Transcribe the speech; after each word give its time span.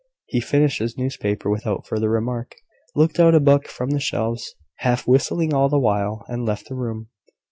He 0.25 0.39
finished 0.41 0.79
his 0.79 0.97
newspaper 0.97 1.47
without 1.47 1.85
further 1.85 2.09
remark, 2.09 2.55
looked 2.95 3.19
out 3.19 3.35
a 3.35 3.39
book 3.39 3.67
from 3.67 3.91
the 3.91 3.99
shelves, 3.99 4.55
half 4.77 5.07
whistling 5.07 5.53
all 5.53 5.69
the 5.69 5.77
while, 5.77 6.25
and 6.27 6.43
left 6.43 6.69
the 6.69 6.75
room. 6.75 7.09